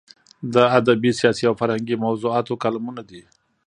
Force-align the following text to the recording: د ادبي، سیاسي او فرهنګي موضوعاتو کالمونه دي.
د 0.53 0.55
ادبي، 0.77 1.11
سیاسي 1.19 1.43
او 1.49 1.55
فرهنګي 1.61 1.95
موضوعاتو 2.05 2.59
کالمونه 2.63 3.01
دي. 3.09 3.21